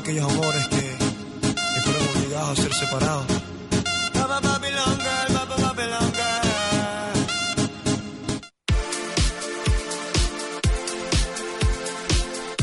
Aquellos 0.00 0.30
amores 0.30 0.66
que, 0.68 0.76
que 0.76 1.80
fueron 1.82 2.08
obligados 2.16 2.58
a 2.58 2.62
ser 2.62 2.74
separados. 2.74 3.26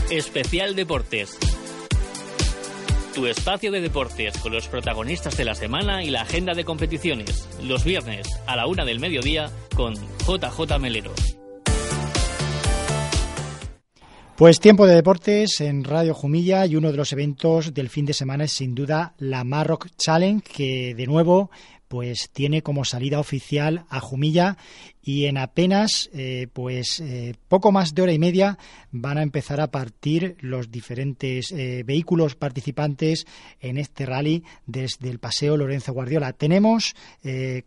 Especial 0.10 0.76
Deportes. 0.76 1.38
Tu 3.14 3.28
espacio 3.28 3.72
de 3.72 3.82
deportes 3.82 4.38
con 4.38 4.54
los 4.54 4.68
protagonistas 4.68 5.36
de 5.36 5.44
la 5.44 5.54
semana 5.54 6.04
y 6.04 6.10
la 6.10 6.22
agenda 6.22 6.54
de 6.54 6.64
competiciones. 6.64 7.48
Los 7.62 7.84
viernes 7.84 8.28
a 8.48 8.56
la 8.56 8.68
una 8.68 8.86
del 8.86 9.00
mediodía 9.00 9.52
con 9.76 9.96
JJ 9.96 10.80
Melero. 10.80 11.12
Pues 14.38 14.60
tiempo 14.60 14.86
de 14.86 14.94
deportes 14.94 15.62
en 15.62 15.84
Radio 15.84 16.14
Jumilla 16.14 16.68
y 16.68 16.76
uno 16.76 16.92
de 16.92 16.98
los 16.98 17.12
eventos 17.12 17.74
del 17.74 17.90
fin 17.90 18.06
de 18.06 18.14
semana 18.14 18.44
es 18.44 18.52
sin 18.52 18.76
duda 18.76 19.16
la 19.18 19.44
Marrock 19.44 19.88
Challenge, 19.98 20.44
que 20.44 20.94
de 20.94 21.08
nuevo 21.08 21.50
pues 21.88 22.30
tiene 22.34 22.62
como 22.62 22.86
salida 22.86 23.20
oficial 23.20 23.86
a 23.90 24.00
Jumilla 24.00 24.58
y 25.08 25.28
en 25.28 25.38
apenas 25.38 26.10
eh, 26.14 26.48
pues 26.52 27.00
eh, 27.00 27.34
poco 27.48 27.72
más 27.72 27.96
de 27.96 28.02
hora 28.02 28.12
y 28.12 28.20
media 28.20 28.58
van 28.92 29.18
a 29.18 29.24
empezar 29.24 29.62
a 29.62 29.72
partir 29.72 30.36
los 30.42 30.70
diferentes 30.70 31.54
eh, 31.54 31.84
vehículos 31.86 32.36
participantes 32.36 33.26
en 33.62 33.78
este 33.78 34.06
rally 34.06 34.44
desde 34.66 35.10
el 35.10 35.20
paseo 35.20 35.56
Lorenzo 35.56 35.94
Guardiola. 35.94 36.34
Tenemos 36.34 36.94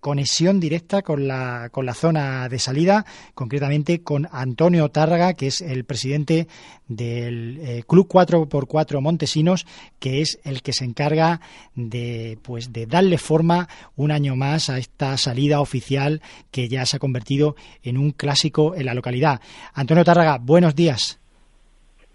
conexión 0.01 0.61
directa 0.61 1.03
con 1.03 1.27
la, 1.27 1.71
con 1.71 1.87
la 1.87 1.95
zona 1.95 2.49
de 2.49 2.59
salida, 2.59 3.07
concretamente 3.35 4.03
con 4.03 4.29
Antonio 4.33 4.91
Tárraga, 4.91 5.35
que 5.35 5.47
es 5.47 5.61
el 5.61 5.85
presidente 5.85 6.47
del 6.89 7.85
Club 7.87 8.09
4x4 8.09 9.01
Montesinos, 9.01 9.67
que 9.99 10.21
es 10.21 10.39
el 10.45 10.63
que 10.63 10.73
se 10.73 10.85
encarga 10.85 11.41
de 11.75 12.39
pues 12.43 12.73
de 12.73 12.87
darle 12.87 13.19
forma 13.19 13.69
un 14.11 14.17
año 14.17 14.35
más 14.35 14.71
a 14.71 14.79
esta 14.79 15.17
salida 15.17 15.61
oficial 15.61 16.21
que 16.51 16.69
ya 16.69 16.85
se 16.85 16.97
ha 16.97 16.99
convertido 16.99 17.55
en 17.85 17.97
un 17.97 18.11
clásico 18.11 18.75
en 18.75 18.87
la 18.87 18.95
localidad. 18.95 19.41
Antonio 19.73 20.05
Tárraga, 20.05 20.39
buenos 20.41 20.75
días. 20.75 21.21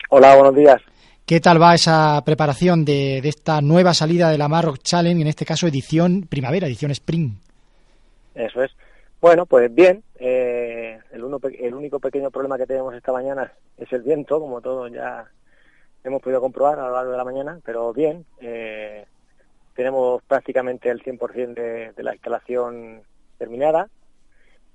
Hola, 0.09 0.35
buenos 0.35 0.55
días. 0.55 0.81
¿Qué 1.25 1.39
tal 1.39 1.61
va 1.61 1.73
esa 1.73 2.21
preparación 2.25 2.83
de, 2.83 3.19
esta 3.19 3.61
nueva 3.61 3.93
salida 3.93 4.29
de 4.29 4.37
la 4.37 4.49
Marrock 4.49 4.79
Challenge, 4.79 5.21
en 5.21 5.27
este 5.27 5.45
caso 5.45 5.67
edición 5.67 6.27
primavera, 6.27 6.67
edición 6.67 6.91
spring? 6.91 7.31
Eso 8.35 8.61
es. 8.61 8.71
Bueno, 9.21 9.45
pues 9.45 9.73
bien. 9.73 10.03
Eh, 10.19 10.99
el, 11.13 11.23
el 11.61 11.73
único 11.73 11.99
pequeño 11.99 12.29
problema 12.29 12.57
que 12.57 12.67
tenemos 12.67 12.93
esta 12.93 13.13
mañana 13.13 13.53
es 13.77 13.91
el 13.93 14.01
viento, 14.01 14.41
como 14.41 14.59
todos 14.59 14.91
ya 14.91 15.25
hemos 16.03 16.21
podido 16.21 16.41
comprobar 16.41 16.77
a 16.77 16.87
lo 16.87 16.93
largo 16.93 17.11
de 17.11 17.17
la 17.17 17.23
mañana, 17.23 17.59
pero 17.63 17.93
bien. 17.93 18.25
Eh, 18.41 19.05
tenemos 19.75 20.23
prácticamente 20.23 20.89
el 20.89 21.03
100% 21.03 21.53
de, 21.53 21.91
de 21.91 22.03
la 22.03 22.13
instalación 22.13 23.03
terminada 23.37 23.89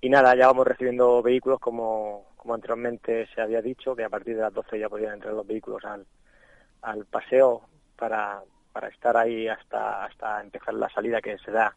y 0.00 0.08
nada, 0.08 0.34
ya 0.34 0.46
vamos 0.46 0.66
recibiendo 0.66 1.22
vehículos 1.22 1.60
como, 1.60 2.24
anteriormente 2.48 3.28
se 3.34 3.40
había 3.42 3.60
dicho, 3.60 3.94
que 3.94 4.04
a 4.04 4.08
partir 4.08 4.34
de 4.34 4.42
las 4.42 4.54
12 4.54 4.78
ya 4.78 4.88
podían 4.88 5.14
entrar 5.14 5.34
los 5.34 5.46
vehículos 5.46 5.82
al, 5.84 7.04
paseo 7.06 7.62
para, 7.96 8.42
estar 8.90 9.16
ahí 9.16 9.46
hasta, 9.46 10.04
hasta 10.06 10.40
empezar 10.40 10.72
la 10.72 10.88
salida 10.88 11.20
que 11.20 11.36
se 11.38 11.50
da 11.50 11.74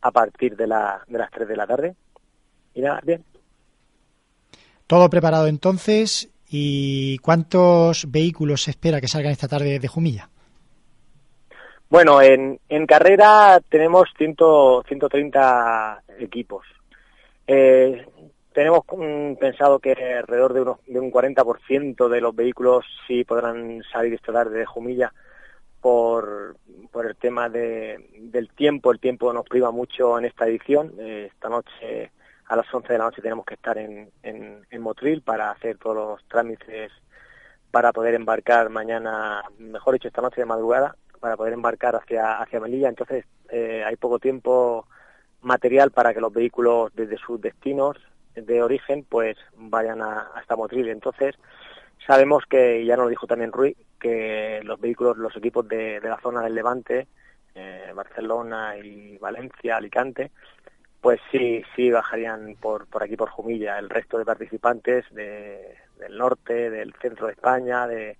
a 0.00 0.10
partir 0.10 0.56
de, 0.56 0.66
la, 0.66 1.04
de 1.06 1.18
las 1.18 1.30
3 1.30 1.46
de 1.46 1.56
la 1.56 1.66
tarde. 1.66 1.94
Y 2.74 2.80
nada, 2.80 3.00
bien. 3.04 3.24
Todo 4.88 5.08
preparado 5.08 5.46
entonces. 5.46 6.30
¿Y 6.56 7.18
cuántos 7.18 8.10
vehículos 8.10 8.64
se 8.64 8.72
espera 8.72 9.00
que 9.00 9.08
salgan 9.08 9.32
esta 9.32 9.48
tarde 9.48 9.78
de 9.78 9.88
Jumilla? 9.88 10.28
Bueno, 11.94 12.20
en, 12.20 12.58
en 12.68 12.86
carrera 12.86 13.60
tenemos 13.68 14.08
100, 14.18 14.34
130 14.84 16.02
equipos. 16.18 16.66
Eh, 17.46 18.04
tenemos 18.52 18.80
pensado 19.38 19.78
que 19.78 19.92
alrededor 19.92 20.54
de, 20.54 20.98
un 20.98 21.12
40% 21.12 22.08
de 22.08 22.20
los 22.20 22.34
vehículos 22.34 22.84
sí 23.06 23.22
podrán 23.22 23.80
salir 23.92 24.12
esta 24.12 24.32
tarde 24.32 24.58
de 24.58 24.66
Jumilla 24.66 25.12
por, 25.80 26.56
por 26.90 27.06
el 27.06 27.14
tema 27.14 27.48
de, 27.48 28.04
del 28.18 28.48
tiempo. 28.48 28.90
El 28.90 28.98
tiempo 28.98 29.32
nos 29.32 29.44
priva 29.44 29.70
mucho 29.70 30.18
en 30.18 30.24
esta 30.24 30.48
edición. 30.48 30.94
Eh, 30.98 31.30
esta 31.32 31.48
noche, 31.48 32.10
a 32.46 32.56
las 32.56 32.74
11 32.74 32.92
de 32.92 32.98
la 32.98 33.04
noche, 33.04 33.22
tenemos 33.22 33.46
que 33.46 33.54
estar 33.54 33.78
en, 33.78 34.10
en 34.24 34.82
Motril 34.82 35.22
para 35.22 35.52
hacer 35.52 35.78
todos 35.78 35.94
los 35.94 36.24
trámites 36.28 36.90
para 37.70 37.92
poder 37.92 38.14
embarcar 38.14 38.68
mañana, 38.68 39.44
mejor 39.58 39.94
dicho, 39.94 40.08
esta 40.08 40.22
noche 40.22 40.40
de 40.40 40.46
madrugada, 40.46 40.96
para 41.24 41.38
poder 41.38 41.54
embarcar 41.54 41.96
hacia, 41.96 42.38
hacia 42.38 42.60
Melilla. 42.60 42.90
Entonces, 42.90 43.24
eh, 43.48 43.82
hay 43.82 43.96
poco 43.96 44.18
tiempo 44.18 44.86
material 45.40 45.90
para 45.90 46.12
que 46.12 46.20
los 46.20 46.30
vehículos 46.30 46.94
desde 46.94 47.16
sus 47.16 47.40
destinos 47.40 47.96
de 48.34 48.62
origen 48.62 49.06
pues 49.08 49.38
vayan 49.56 50.02
a, 50.02 50.32
hasta 50.34 50.54
Motril. 50.54 50.90
Entonces 50.90 51.34
sabemos 52.06 52.44
que, 52.44 52.84
ya 52.84 52.98
nos 52.98 53.04
lo 53.04 53.08
dijo 53.08 53.26
también 53.26 53.52
Rui, 53.52 53.74
que 53.98 54.60
los 54.64 54.78
vehículos, 54.78 55.16
los 55.16 55.34
equipos 55.34 55.66
de, 55.66 55.98
la 56.02 56.20
zona 56.20 56.42
del 56.42 56.56
Levante, 56.56 57.06
eh, 57.54 57.90
Barcelona 57.94 58.76
y 58.76 59.16
Valencia, 59.16 59.78
Alicante, 59.78 60.30
pues 61.00 61.20
sí, 61.32 61.62
sí 61.74 61.90
bajarían 61.90 62.54
por, 62.60 62.86
por 62.86 63.02
aquí 63.02 63.16
por 63.16 63.30
Jumilla. 63.30 63.78
El 63.78 63.88
resto 63.88 64.18
de 64.18 64.26
participantes 64.26 65.06
de, 65.10 65.74
del 65.98 66.18
norte, 66.18 66.68
del 66.68 66.92
centro 67.00 67.28
de 67.28 67.32
España, 67.32 67.86
de, 67.86 68.18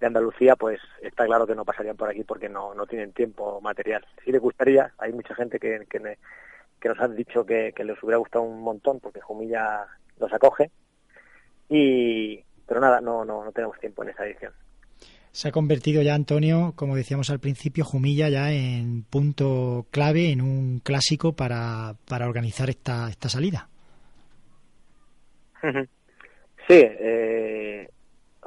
de 0.00 0.06
Andalucía, 0.06 0.56
pues 0.56 0.80
está 1.00 1.24
claro 1.24 1.46
que 1.46 1.54
no 1.54 1.64
pasarían 1.64 1.96
por 1.96 2.08
aquí 2.08 2.22
porque 2.24 2.48
no, 2.48 2.74
no 2.74 2.86
tienen 2.86 3.12
tiempo 3.12 3.60
material. 3.60 4.04
Sí 4.24 4.30
les 4.30 4.40
gustaría, 4.40 4.92
hay 4.98 5.12
mucha 5.12 5.34
gente 5.34 5.58
que, 5.58 5.86
que, 5.88 6.00
me, 6.00 6.18
que 6.80 6.88
nos 6.88 6.98
han 7.00 7.16
dicho 7.16 7.44
que, 7.46 7.72
les 7.76 8.02
hubiera 8.02 8.18
gustado 8.18 8.44
un 8.44 8.60
montón 8.60 9.00
porque 9.00 9.20
Jumilla 9.20 9.86
los 10.18 10.32
acoge. 10.32 10.70
Y, 11.68 12.44
pero 12.66 12.80
nada, 12.80 13.00
no, 13.00 13.24
no, 13.24 13.44
no 13.44 13.52
tenemos 13.52 13.78
tiempo 13.80 14.02
en 14.02 14.10
esa 14.10 14.26
edición. 14.26 14.52
Se 15.32 15.48
ha 15.48 15.52
convertido 15.52 16.00
ya, 16.00 16.14
Antonio, 16.14 16.72
como 16.76 16.96
decíamos 16.96 17.28
al 17.28 17.40
principio, 17.40 17.84
Jumilla 17.84 18.28
ya 18.28 18.52
en 18.52 19.02
punto 19.02 19.86
clave, 19.90 20.30
en 20.30 20.40
un 20.40 20.80
clásico 20.80 21.34
para, 21.34 21.94
para 22.08 22.26
organizar 22.26 22.70
esta, 22.70 23.10
esta 23.10 23.28
salida. 23.28 23.68
Sí, 26.68 26.74
eh, 26.80 27.88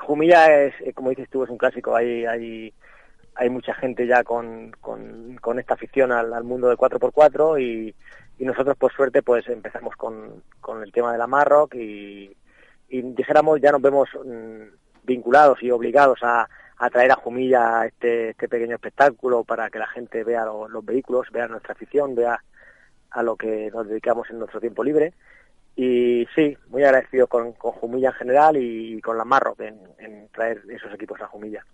Jumilla 0.10 0.64
es, 0.64 0.74
eh, 0.82 0.92
como 0.92 1.12
dices 1.12 1.30
tú, 1.30 1.44
es 1.44 1.52
un 1.52 1.60
clásico. 1.60 1.96
Hay, 1.96 2.26
hay, 2.26 2.74
hay 3.36 3.50
mucha 3.52 3.76
gente 3.76 4.08
ya 4.08 4.24
con, 4.24 4.72
con, 4.82 5.38
con 5.40 5.60
esta 5.60 5.76
afición 5.76 6.12
al, 6.12 6.44
mundo 6.44 6.68
del 6.68 6.78
4x4 6.78 7.62
y, 7.62 7.96
nosotros 8.44 8.76
por 8.76 8.92
suerte 8.92 9.22
pues 9.22 9.48
empezamos 9.50 9.96
con, 9.96 10.42
con 10.62 10.82
el 10.82 10.92
tema 10.92 11.12
de 11.12 11.20
la 11.20 11.28
Marrock 11.28 11.76
y, 11.76 12.36
dijéramos 12.90 13.62
ya 13.62 13.72
nos 13.72 13.84
vemos 13.84 14.10
mm, 14.26 14.64
vinculados 15.04 15.62
y 15.62 15.70
obligados 15.70 16.18
a, 16.24 16.50
a 16.78 16.90
traer 16.90 17.12
a 17.12 17.16
Jumilla 17.16 17.86
este, 17.86 18.30
este 18.32 18.50
pequeño 18.50 18.76
espectáculo 18.76 19.44
para 19.44 19.70
que 19.70 19.78
la 19.78 19.88
gente 19.88 20.24
vea 20.24 20.46
los 20.46 20.84
vehículos, 20.86 21.28
vea 21.32 21.48
nuestra 21.48 21.74
afición, 21.74 22.16
vea 22.16 22.42
a 23.12 23.22
lo 23.22 23.36
que 23.36 23.70
nos 23.72 23.88
dedicamos 23.88 24.28
en 24.32 24.40
nuestro 24.40 24.60
tiempo 24.60 24.84
libre. 24.84 25.14
Y 25.82 26.28
sí, 26.36 26.58
muy 26.68 26.84
agradecido 26.84 27.28
con, 27.28 27.54
con 27.54 27.72
Jumilla 27.72 28.10
en 28.10 28.16
general 28.16 28.58
y, 28.58 29.00
con 29.00 29.18
la 29.18 29.24
Marrock 29.24 29.62
en, 29.62 29.80
en 29.98 30.28
traer 30.28 30.62
esos 30.70 30.94
equipos 30.94 31.22
a 31.22 31.28
Jumilla. 31.28 31.66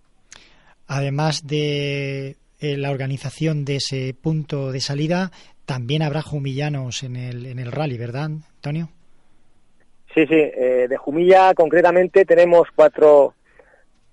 Además 0.86 1.48
de 1.48 2.36
eh, 2.60 2.78
la 2.78 2.92
organización 2.92 3.66
de 3.66 3.78
ese 3.78 4.14
punto 4.14 4.72
de 4.72 4.80
salida, 4.80 5.32
también 5.66 6.04
habrá 6.04 6.22
jumillanos 6.22 7.02
en 7.02 7.16
el, 7.16 7.48
en 7.48 7.58
el 7.58 7.72
rally, 7.72 7.98
¿verdad, 7.98 8.26
Antonio? 8.26 8.90
Sí, 10.14 10.28
sí, 10.28 10.36
eh, 10.36 10.86
de 10.88 10.98
Jumilla 10.98 11.56
concretamente 11.56 12.26
tenemos 12.26 12.68
cuatro, 12.76 13.34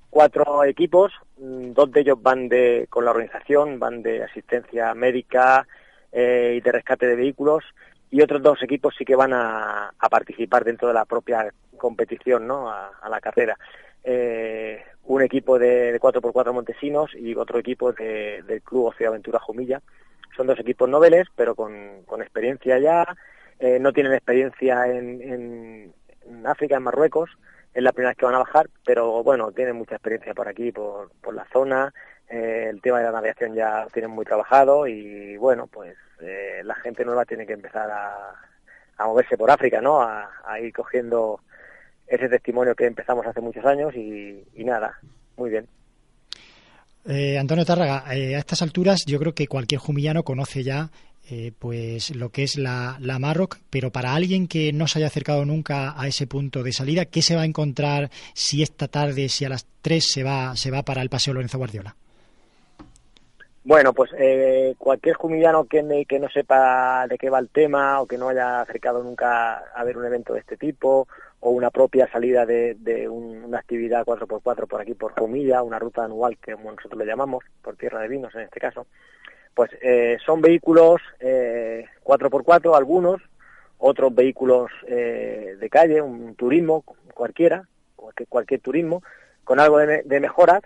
cuatro 0.09 0.65
equipos, 0.65 1.13
mm, 1.37 1.73
dos 1.73 1.93
de 1.93 2.01
ellos 2.01 2.23
van 2.23 2.49
de, 2.49 2.87
con 2.89 3.05
la 3.05 3.11
organización, 3.11 3.79
van 3.79 4.01
de 4.01 4.25
asistencia 4.25 4.95
médica 4.95 5.67
eh, 6.13 6.55
y 6.57 6.61
de 6.63 6.73
rescate 6.73 7.07
de 7.07 7.17
vehículos, 7.17 7.63
y 8.13 8.21
otros 8.21 8.43
dos 8.43 8.63
equipos 8.63 8.95
sí 8.97 9.07
que 9.07 9.17
van 9.17 9.33
a, 9.33 9.93
participar 10.11 10.65
dentro 10.65 10.87
de 10.87 10.95
la 10.95 11.07
propia 11.07 11.51
competición, 11.79 12.47
¿no? 12.47 12.71
A, 12.71 13.09
la 13.09 13.21
carrera. 13.21 13.59
eh, 14.05 14.83
un 15.05 15.23
equipo 15.23 15.59
de, 15.59 15.99
4x4 15.99 16.53
Montesinos 16.53 17.11
y 17.15 17.35
otro 17.35 17.59
equipo 17.59 17.93
de, 17.93 18.43
del 18.43 18.61
Club 18.61 18.87
Ocio 18.87 19.09
Aventura 19.09 19.39
Jumilla. 19.39 19.81
Son 20.37 20.47
dos 20.47 20.59
equipos 20.61 20.89
noveles, 20.89 21.27
pero 21.35 21.55
con, 21.55 22.03
con 22.05 22.21
experiencia 22.21 22.79
ya. 22.79 23.17
Eh, 23.59 23.79
no 23.81 23.93
tienen 23.95 24.13
experiencia 24.13 24.87
en, 24.87 25.23
en, 26.27 26.47
África, 26.47 26.77
en 26.77 26.83
Marruecos. 26.83 27.31
Es 27.73 27.83
la 27.83 27.93
primera 27.93 28.11
vez 28.11 28.19
que 28.19 28.27
van 28.27 28.35
a 28.35 28.41
bajar, 28.41 28.69
pero 28.85 29.23
bueno, 29.25 29.53
tienen 29.53 29.77
mucha 29.77 29.95
experiencia 29.95 30.35
por 30.35 30.49
aquí, 30.49 30.71
por, 30.71 31.11
por 31.23 31.35
la 31.35 31.47
zona. 31.51 31.95
Eh, 32.29 32.69
el 32.71 32.81
tema 32.81 32.99
de 32.99 33.05
la 33.05 33.13
navegación 33.13 33.55
ya 33.55 33.85
lo 33.85 33.91
tienen 33.91 34.11
muy 34.11 34.25
trabajado 34.25 34.87
y 34.87 35.37
bueno, 35.37 35.67
pues 35.67 35.97
eh, 36.21 36.63
la 36.65 36.75
gente 36.77 37.05
nueva 37.05 37.25
tiene 37.25 37.47
que 37.47 37.53
empezar 37.53 37.91
a, 37.91 38.35
a 38.97 39.07
moverse 39.07 39.37
por 39.37 39.51
África, 39.51 39.81
¿no? 39.81 40.01
A, 40.01 40.29
ir 40.61 40.73
cogiendo 40.73 41.41
ese 42.07 42.29
testimonio 42.29 42.75
que 42.75 42.87
empezamos 42.87 43.27
hace 43.27 43.41
muchos 43.41 43.65
años 43.65 43.95
y, 43.95 44.45
nada, 44.57 44.99
muy 45.37 45.51
bien. 45.51 45.67
Eh, 47.05 47.39
Antonio 47.39 47.65
Tárraga, 47.65 48.05
a 48.07 48.15
estas 48.15 48.63
alturas 48.63 49.01
yo 49.07 49.19
creo 49.19 49.35
que 49.35 49.49
cualquier 49.49 49.81
jumillano 49.81 50.23
conoce 50.23 50.63
ya 50.63 50.91
eh, 51.31 51.53
pues 51.57 52.15
lo 52.17 52.31
que 52.31 52.43
es 52.43 52.59
la, 52.59 52.97
la 53.01 53.19
Marroc, 53.19 53.59
pero 53.71 53.93
para 53.93 54.15
alguien 54.15 54.49
que 54.49 54.73
no 54.73 54.89
se 54.89 54.99
haya 54.99 55.07
acercado 55.07 55.45
nunca 55.45 55.95
a 56.01 56.09
ese 56.09 56.27
punto 56.27 56.63
de 56.63 56.73
salida, 56.73 57.05
¿qué 57.05 57.23
se 57.23 57.37
va 57.37 57.43
a 57.43 57.47
encontrar 57.47 58.11
si 58.35 58.63
esta 58.63 58.89
tarde, 58.89 59.29
si 59.29 59.45
a 59.45 59.49
las 59.49 59.67
3 59.83 60.05
se 60.05 60.23
va, 60.25 60.57
se 60.57 60.71
va 60.71 60.83
para 60.83 61.01
el 61.01 61.11
Paseo 61.11 61.35
Lorenzo 61.35 61.59
Guardiola? 61.59 61.97
Bueno, 63.65 63.93
pues 63.93 64.11
eh, 64.19 64.75
cualquier 64.77 65.15
jumillano 65.15 65.67
que, 65.67 65.83
no 65.83 66.29
sepa 66.31 67.07
de 67.07 67.17
qué 67.17 67.31
va 67.31 67.39
el 67.39 67.49
tema 67.49 68.01
o 68.01 68.07
que 68.07 68.19
no 68.19 68.29
haya 68.29 68.61
acercado 68.61 69.05
nunca 69.05 69.59
a 69.73 69.85
ver 69.85 69.97
un 69.97 70.05
evento 70.05 70.33
de 70.33 70.41
este 70.41 70.57
tipo 70.57 71.07
o 71.39 71.51
una 71.51 71.71
propia 71.71 72.11
salida 72.11 72.45
de, 72.45 72.75
de 72.81 73.09
una 73.09 73.59
actividad 73.59 74.05
4x4 74.05 74.67
por 74.67 74.81
aquí 74.81 74.95
por 74.95 75.13
Jumilla, 75.13 75.63
una 75.63 75.79
ruta 75.79 76.05
anual 76.05 76.39
que 76.39 76.57
nosotros 76.57 76.99
le 76.99 77.07
llamamos, 77.07 77.45
por 77.63 77.77
Tierra 77.77 78.01
de 78.01 78.09
Vinos 78.09 78.35
en 78.35 78.43
este 78.43 78.59
caso, 78.59 78.87
pues 79.55 79.71
eh, 79.81 80.19
son 80.27 80.41
vehículos 80.41 81.01
eh, 81.21 81.87
4x4 82.03 82.77
algunos, 82.77 83.23
otros 83.79 84.13
vehículos 84.13 84.73
eh, 84.89 85.57
de 85.59 85.71
calle, 85.71 86.01
un 86.01 86.35
turismo 86.35 86.85
cualquiera, 87.15 87.69
cualquier, 87.95 88.29
cualquier 88.29 88.61
turismo, 88.61 89.05
con 89.45 89.61
algo 89.61 89.79
de, 89.79 90.03
de 90.03 90.21
mejoras, 90.21 90.63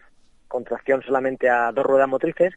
con 0.48 0.64
tracción 0.64 1.02
solamente 1.02 1.50
a 1.50 1.72
dos 1.72 1.84
ruedas 1.84 2.08
motrices, 2.08 2.54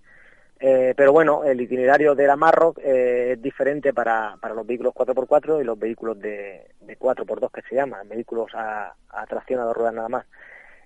eh, 0.61 0.93
pero 0.95 1.13
bueno, 1.13 1.45
el 1.45 1.61
itinerario 1.61 2.15
de 2.15 2.27
la 2.27 2.35
Marroc 2.35 2.79
eh, 2.79 3.31
es 3.33 3.41
diferente 3.41 3.93
para, 3.93 4.35
para 4.41 4.53
los 4.53 4.67
vehículos 4.67 4.93
4x4 4.93 5.61
y 5.61 5.63
los 5.63 5.79
vehículos 5.79 6.19
de, 6.19 6.67
de 6.81 6.99
4x2 6.99 7.49
que 7.51 7.61
se 7.61 7.75
llaman, 7.75 8.09
vehículos 8.09 8.51
a, 8.53 8.93
a 9.09 9.25
tracción 9.25 9.61
a 9.61 9.63
dos 9.63 9.77
ruedas 9.77 9.93
nada 9.93 10.09
más. 10.09 10.25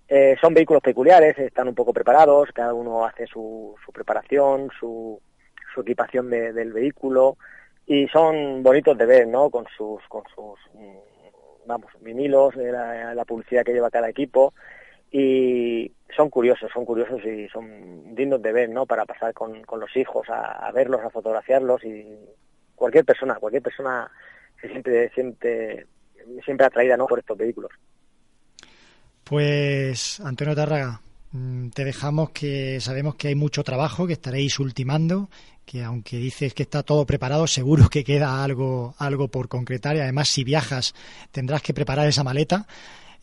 Eh, 0.07 0.35
son 0.39 0.53
vehículos 0.53 0.83
peculiares, 0.83 1.39
están 1.39 1.67
un 1.67 1.73
poco 1.73 1.91
preparados, 1.91 2.51
cada 2.53 2.73
uno 2.75 3.03
hace 3.03 3.25
su, 3.25 3.75
preparación, 3.91 4.69
su, 4.79 5.19
equipación 5.77 6.29
de, 6.29 6.53
del 6.53 6.71
vehículo 6.71 7.37
y 7.87 8.07
son 8.09 8.61
bonitos 8.61 8.95
de 8.95 9.07
ver, 9.07 9.27
¿no? 9.27 9.49
Con 9.49 9.65
sus, 9.75 10.03
con 10.07 10.23
sus, 10.35 10.59
mm, 10.75 11.65
vamos, 11.65 11.91
vinilos, 11.99 12.55
la 12.55 13.25
publicidad 13.25 13.63
que 13.63 13.73
lleva 13.73 13.89
cada 13.89 14.07
equipo 14.07 14.53
y 15.15 15.92
son 16.15 16.31
curiosos, 16.31 16.71
son 16.74 16.86
curiosos 16.86 17.21
y 17.24 17.48
son 17.50 18.15
dignos 18.15 18.42
de 18.42 18.51
ver, 18.51 18.69
¿no? 18.69 18.88
Para 18.88 19.06
pasar 19.06 19.31
con, 19.31 19.63
con 19.63 19.80
los 19.80 19.95
hijos 19.95 20.27
a, 20.27 20.71
verlos, 20.71 21.01
a 21.01 21.12
fotografiarlos 21.12 21.83
y 21.83 22.04
cualquier 22.75 23.06
persona, 23.06 23.36
cualquier 23.36 23.62
persona 23.62 24.10
se 24.60 24.69
siente 24.69 25.12
siente 25.13 25.86
siempre 26.44 26.65
atraída, 26.65 26.98
¿no? 26.98 27.06
Por 27.06 27.19
estos 27.19 27.38
vehículos. 27.38 27.71
Pues 29.24 30.19
Antonio 30.19 30.56
Tárraga, 30.56 31.00
mm, 31.31 31.69
te 31.69 31.86
dejamos 31.86 32.31
que 32.31 32.80
sabemos 32.80 33.13
que 33.13 33.27
hay 33.27 33.36
mucho 33.36 33.63
trabajo, 33.63 34.07
que 34.07 34.13
estaréis 34.13 34.60
ultimando, 34.60 35.30
que 35.63 35.83
aunque 35.83 36.18
dices 36.18 36.56
que 36.56 36.63
está 36.63 36.81
todo 36.81 37.06
preparado, 37.06 37.45
seguro 37.45 37.88
que 37.88 38.04
queda 38.04 38.44
algo 38.44 38.95
algo 38.98 39.27
por 39.27 39.48
concretar 39.48 39.95
y 39.95 40.00
además 40.00 40.30
si 40.30 40.44
viajas 40.44 40.95
tendrás 41.31 41.62
que 41.62 41.75
preparar 41.75 42.07
esa 42.07 42.24
maleta 42.24 42.65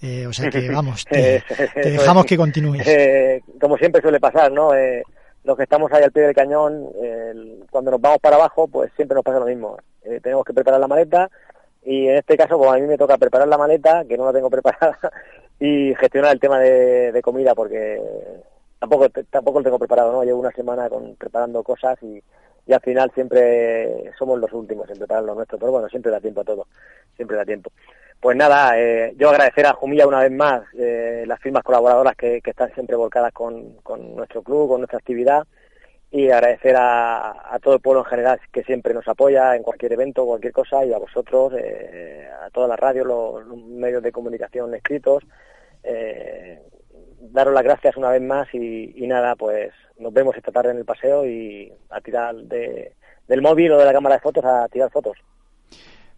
eh, 0.03 0.27
o 0.27 0.33
sea 0.33 0.51
que 0.51 0.71
vamos, 0.71 1.05
te, 1.11 1.43
te 1.75 1.91
dejamos 1.91 2.25
que 2.25 2.37
continúes. 2.37 2.87
Eh, 2.87 3.43
como 3.61 3.77
siempre 3.77 4.01
suele 4.03 4.21
pasar, 4.21 4.51
¿no? 4.51 4.75
Eh, 4.75 5.03
los 5.45 5.57
que 5.57 5.63
estamos 5.63 5.91
ahí 5.93 6.03
al 6.03 6.13
pie 6.13 6.23
del 6.23 6.35
cañón, 6.35 6.89
eh, 7.03 7.61
cuando 7.71 7.91
nos 7.91 8.01
vamos 8.01 8.19
para 8.21 8.37
abajo, 8.37 8.69
pues 8.69 8.91
siempre 8.97 9.15
nos 9.15 9.25
pasa 9.25 9.41
lo 9.41 9.47
mismo. 9.47 9.79
Eh, 10.03 10.21
tenemos 10.23 10.45
que 10.45 10.53
preparar 10.53 10.81
la 10.81 10.89
maleta 10.89 11.31
y 11.83 12.09
en 12.09 12.17
este 12.17 12.37
caso, 12.37 12.59
pues 12.59 12.71
a 12.71 12.75
mí 12.75 12.83
me 12.83 12.99
toca 12.99 13.17
preparar 13.17 13.49
la 13.49 13.59
maleta, 13.59 14.05
que 14.05 14.17
no 14.17 14.27
la 14.27 14.33
tengo 14.33 14.51
preparada, 14.51 14.99
y 15.59 15.95
gestionar 15.95 16.33
el 16.33 16.41
tema 16.41 16.59
de, 16.59 17.13
de 17.13 17.23
comida, 17.23 17.55
porque 17.55 18.01
tampoco 18.79 19.09
tampoco 19.31 19.61
lo 19.61 19.65
tengo 19.65 19.79
preparado, 19.79 20.13
¿no? 20.13 20.25
Llevo 20.25 20.41
una 20.41 20.53
semana 20.53 20.89
con, 20.89 21.17
preparando 21.17 21.63
cosas 21.63 21.99
y, 22.03 22.23
y 22.67 22.73
al 22.73 22.81
final 22.81 23.11
siempre 23.15 24.13
somos 24.19 24.39
los 24.39 24.53
últimos 24.53 24.89
en 24.91 24.99
preparar 24.99 25.25
lo 25.25 25.35
nuestro, 25.35 25.59
pero 25.59 25.73
bueno, 25.73 25.89
siempre 25.89 26.13
da 26.13 26.21
tiempo 26.21 26.41
a 26.41 26.45
todo, 26.45 26.67
siempre 27.17 27.37
da 27.37 27.45
tiempo. 27.45 27.71
Pues 28.21 28.37
nada, 28.37 28.79
eh, 28.79 29.15
yo 29.17 29.31
agradecer 29.31 29.67
a 29.67 29.73
Jumilla 29.73 30.07
una 30.07 30.21
vez 30.21 30.31
más 30.31 30.63
eh, 30.79 31.25
las 31.27 31.41
firmas 31.41 31.63
colaboradoras 31.63 32.15
que, 32.17 32.43
están 32.45 32.73
siempre 32.75 32.95
volcadas 32.95 33.33
con, 33.33 33.77
con, 33.83 34.15
nuestro 34.15 34.43
club, 34.43 34.69
con 34.69 34.81
nuestra 34.81 34.99
actividad 34.99 35.47
y 36.11 36.29
agradecer 36.29 36.75
a, 36.77 37.59
todo 37.63 37.75
el 37.75 37.81
pueblo 37.81 38.01
en 38.01 38.11
general 38.11 38.41
que 38.53 38.63
siempre 38.65 38.93
nos 38.93 39.09
apoya 39.09 39.57
en 39.57 39.63
cualquier 39.63 39.95
evento, 39.95 40.27
cualquier 40.27 40.53
cosa 40.53 40.85
y 40.85 40.93
a 40.93 40.99
vosotros, 40.99 41.55
eh, 41.57 42.29
a 42.43 42.51
todas 42.51 42.69
las 42.69 42.79
radios, 42.79 43.07
los, 43.07 43.47
medios 43.57 44.03
de 44.03 44.13
comunicación 44.13 44.75
escritos. 44.75 45.25
Daros 47.21 47.55
las 47.55 47.65
gracias 47.65 47.97
una 47.97 48.11
vez 48.11 48.23
más 48.23 48.49
y, 48.53 48.93
y, 48.97 49.07
nada, 49.07 49.37
pues 49.37 49.73
nos 49.99 50.13
vemos 50.13 50.37
esta 50.37 50.53
tarde 50.53 50.71
en 50.71 50.79
el 50.79 50.85
paseo 50.85 51.27
y 51.27 51.73
a 51.91 52.01
tirar 52.01 52.35
de, 52.35 52.93
del 53.29 53.43
móvil 53.43 53.73
o 53.73 53.79
de 53.79 53.85
la 53.85 53.93
cámara 53.93 54.17
de 54.17 54.21
fotos 54.21 54.45
a 54.45 54.67
tirar 54.69 54.91
fotos. 54.91 55.17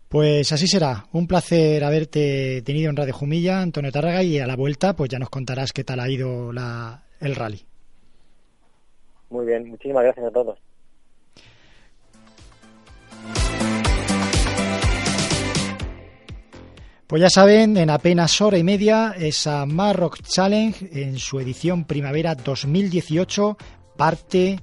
Pues 0.09 0.53
así 0.53 0.67
será. 0.67 1.07
Un 1.13 1.27
placer 1.27 1.83
haberte 1.85 2.63
tenido 2.63 2.91
en 2.91 2.97
Radio 2.97 3.15
Jumilla, 3.15 3.63
Antonio 3.63 3.91
Tárraga, 3.91 4.23
y 4.23 4.39
a 4.39 4.47
la 4.47 4.57
vuelta 4.57 4.95
pues 4.95 5.11
ya 5.11 5.19
nos 5.19 5.31
contarás 5.31 5.73
qué 5.73 5.85
tal 5.85 6.01
ha 6.01 6.09
ido 6.09 6.53
la, 6.53 7.03
el 7.21 7.35
rally. 7.35 7.65
Muy 9.31 9.47
bien, 9.47 9.69
muchísimas 9.69 10.05
gracias 10.05 10.27
a 10.27 10.31
todos. 10.31 10.59
Pues 17.13 17.21
ya 17.21 17.29
saben, 17.29 17.77
en 17.77 17.91
apenas 17.91 18.41
hora 18.41 18.57
y 18.57 18.63
media, 18.63 19.15
esa 19.19 19.67
Marrock 19.67 20.23
Challenge 20.23 20.89
en 20.93 21.19
su 21.19 21.41
edición 21.41 21.85
primavera 21.85 22.35
2018 22.35 23.59
parte 23.99 24.59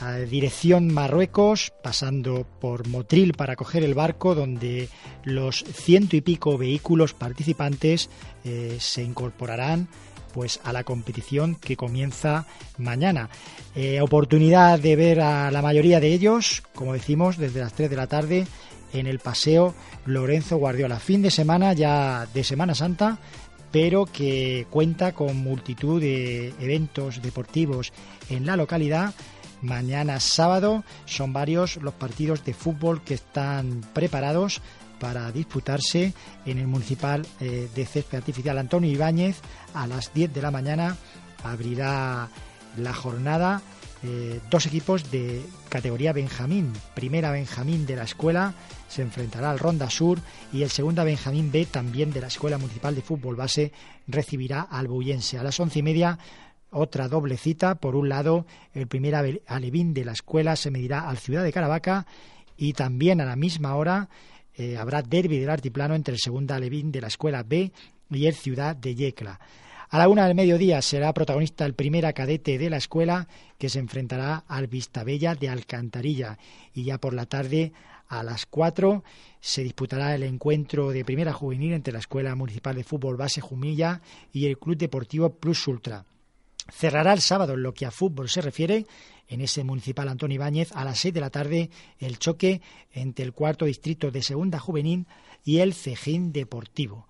a 0.00 0.12
dirección 0.18 0.94
Marruecos, 0.94 1.72
pasando 1.82 2.46
por 2.60 2.86
Motril 2.86 3.32
para 3.32 3.56
coger 3.56 3.82
el 3.82 3.94
barco, 3.94 4.36
donde 4.36 4.88
los 5.24 5.64
ciento 5.64 6.14
y 6.14 6.20
pico 6.20 6.56
vehículos 6.56 7.14
participantes 7.14 8.10
eh, 8.44 8.76
se 8.78 9.02
incorporarán 9.02 9.88
pues 10.32 10.60
a 10.62 10.72
la 10.72 10.84
competición 10.84 11.56
que 11.56 11.76
comienza 11.76 12.46
mañana. 12.76 13.28
Eh, 13.74 14.00
oportunidad 14.00 14.78
de 14.78 14.94
ver 14.94 15.20
a 15.20 15.50
la 15.50 15.62
mayoría 15.62 15.98
de 15.98 16.12
ellos, 16.12 16.62
como 16.76 16.92
decimos, 16.92 17.38
desde 17.38 17.58
las 17.58 17.72
3 17.72 17.90
de 17.90 17.96
la 17.96 18.06
tarde 18.06 18.46
en 18.92 19.06
el 19.06 19.18
paseo 19.18 19.74
Lorenzo 20.06 20.56
Guardiola. 20.56 20.98
Fin 20.98 21.22
de 21.22 21.30
semana 21.30 21.72
ya 21.72 22.26
de 22.32 22.44
Semana 22.44 22.74
Santa, 22.74 23.18
pero 23.70 24.06
que 24.06 24.66
cuenta 24.70 25.12
con 25.12 25.36
multitud 25.36 26.00
de 26.00 26.54
eventos 26.60 27.22
deportivos 27.22 27.92
en 28.30 28.46
la 28.46 28.56
localidad 28.56 29.14
mañana 29.62 30.20
sábado. 30.20 30.84
Son 31.04 31.32
varios 31.32 31.76
los 31.76 31.94
partidos 31.94 32.44
de 32.44 32.54
fútbol 32.54 33.02
que 33.02 33.14
están 33.14 33.82
preparados 33.92 34.60
para 34.98 35.30
disputarse 35.30 36.12
en 36.44 36.58
el 36.58 36.66
municipal 36.66 37.26
eh, 37.40 37.68
de 37.74 37.86
césped 37.86 38.18
artificial 38.18 38.58
Antonio 38.58 38.90
Ibáñez 38.90 39.40
a 39.74 39.86
las 39.86 40.12
10 40.12 40.34
de 40.34 40.42
la 40.42 40.50
mañana 40.50 40.96
abrirá 41.44 42.28
la 42.76 42.92
jornada 42.92 43.62
eh, 44.02 44.40
dos 44.50 44.66
equipos 44.66 45.10
de 45.10 45.42
categoría 45.68 46.12
Benjamín. 46.12 46.72
Primera 46.94 47.32
Benjamín 47.32 47.86
de 47.86 47.96
la 47.96 48.04
escuela 48.04 48.54
se 48.88 49.02
enfrentará 49.02 49.50
al 49.50 49.58
Ronda 49.58 49.90
Sur 49.90 50.20
y 50.52 50.62
el 50.62 50.70
segunda 50.70 51.04
Benjamín 51.04 51.50
B 51.50 51.66
también 51.66 52.12
de 52.12 52.20
la 52.20 52.28
Escuela 52.28 52.58
Municipal 52.58 52.94
de 52.94 53.02
Fútbol 53.02 53.36
Base 53.36 53.72
recibirá 54.06 54.62
al 54.62 54.88
Buyense. 54.88 55.38
A 55.38 55.42
las 55.42 55.58
once 55.58 55.80
y 55.80 55.82
media 55.82 56.18
otra 56.70 57.08
doble 57.08 57.36
cita. 57.36 57.74
Por 57.76 57.96
un 57.96 58.08
lado, 58.08 58.46
el 58.72 58.86
primer 58.86 59.40
alevín 59.46 59.94
de 59.94 60.04
la 60.04 60.12
escuela 60.12 60.56
se 60.56 60.70
medirá 60.70 61.08
al 61.08 61.18
Ciudad 61.18 61.42
de 61.42 61.52
Caravaca 61.52 62.06
y 62.56 62.72
también 62.74 63.20
a 63.20 63.24
la 63.24 63.36
misma 63.36 63.74
hora 63.74 64.08
eh, 64.56 64.76
habrá 64.76 65.02
derby 65.02 65.38
del 65.38 65.50
altiplano 65.50 65.94
entre 65.94 66.14
el 66.14 66.20
segundo 66.20 66.54
alevín 66.54 66.90
de 66.92 67.00
la 67.00 67.08
escuela 67.08 67.42
B 67.42 67.72
y 68.10 68.26
el 68.26 68.34
Ciudad 68.34 68.76
de 68.76 68.94
Yecla. 68.94 69.38
A 69.90 69.98
la 69.98 70.08
una 70.08 70.26
del 70.26 70.34
mediodía 70.34 70.82
será 70.82 71.14
protagonista 71.14 71.64
el 71.64 71.74
primer 71.74 72.12
cadete 72.12 72.58
de 72.58 72.68
la 72.68 72.76
escuela 72.76 73.26
que 73.56 73.70
se 73.70 73.78
enfrentará 73.78 74.44
al 74.46 74.66
Vistabella 74.66 75.34
de 75.34 75.48
Alcantarilla 75.48 76.38
y 76.74 76.84
ya 76.84 76.98
por 76.98 77.14
la 77.14 77.24
tarde 77.24 77.72
a 78.06 78.22
las 78.22 78.44
4 78.44 79.02
se 79.40 79.62
disputará 79.62 80.14
el 80.14 80.24
encuentro 80.24 80.90
de 80.90 81.06
primera 81.06 81.32
juvenil 81.32 81.72
entre 81.72 81.94
la 81.94 82.00
Escuela 82.00 82.34
Municipal 82.34 82.76
de 82.76 82.84
Fútbol 82.84 83.16
Base 83.16 83.40
Jumilla 83.40 84.02
y 84.30 84.44
el 84.44 84.58
Club 84.58 84.76
Deportivo 84.76 85.30
Plus 85.30 85.66
Ultra. 85.66 86.04
Cerrará 86.70 87.14
el 87.14 87.22
sábado 87.22 87.54
en 87.54 87.62
lo 87.62 87.72
que 87.72 87.86
a 87.86 87.90
fútbol 87.90 88.28
se 88.28 88.42
refiere 88.42 88.84
en 89.26 89.40
ese 89.40 89.64
municipal 89.64 90.08
Antonio 90.08 90.34
Ibáñez 90.34 90.70
a 90.72 90.84
las 90.84 90.98
6 90.98 91.14
de 91.14 91.20
la 91.20 91.30
tarde 91.30 91.70
el 91.98 92.18
choque 92.18 92.60
entre 92.92 93.24
el 93.24 93.32
cuarto 93.32 93.64
distrito 93.64 94.10
de 94.10 94.22
Segunda 94.22 94.58
Juvenil 94.58 95.06
y 95.44 95.60
el 95.60 95.72
Cejín 95.72 96.30
Deportivo. 96.30 97.06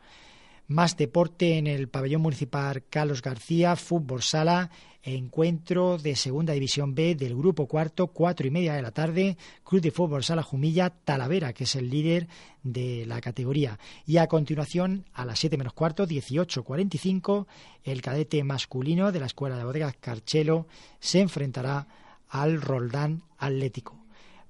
Más 0.68 0.98
deporte 0.98 1.56
en 1.56 1.66
el 1.66 1.88
pabellón 1.88 2.20
municipal 2.20 2.84
Carlos 2.90 3.22
García, 3.22 3.74
fútbol 3.74 4.22
sala, 4.22 4.70
encuentro 5.02 5.96
de 5.96 6.14
segunda 6.14 6.52
división 6.52 6.94
B 6.94 7.14
del 7.14 7.34
grupo 7.34 7.66
cuarto, 7.66 8.08
cuatro 8.08 8.46
y 8.46 8.50
media 8.50 8.74
de 8.74 8.82
la 8.82 8.90
tarde, 8.90 9.38
Club 9.64 9.80
de 9.80 9.90
Fútbol 9.90 10.24
Sala 10.24 10.42
Jumilla, 10.42 10.90
Talavera, 10.90 11.54
que 11.54 11.64
es 11.64 11.74
el 11.74 11.88
líder 11.88 12.28
de 12.62 13.06
la 13.06 13.22
categoría. 13.22 13.78
Y 14.04 14.18
a 14.18 14.26
continuación, 14.26 15.06
a 15.14 15.24
las 15.24 15.38
siete 15.38 15.56
menos 15.56 15.72
cuarto, 15.72 16.06
18.45, 16.06 17.46
el 17.84 18.02
cadete 18.02 18.44
masculino 18.44 19.10
de 19.10 19.20
la 19.20 19.26
Escuela 19.26 19.56
de 19.56 19.64
Bodegas 19.64 19.96
Carchelo 19.98 20.66
se 21.00 21.20
enfrentará 21.20 21.88
al 22.28 22.60
Roldán 22.60 23.22
Atlético. 23.38 24.04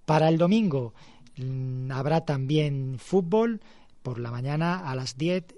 Para 0.05 0.29
el 0.29 0.37
domingo 0.37 0.95
mm, 1.37 1.93
habrá 1.93 2.25
también 2.25 2.97
fútbol 2.99 3.61
por 4.03 4.19
la 4.19 4.33
mañana 4.33 4.91
a 4.91 4.97
las 4.97 5.17
10 5.17 5.58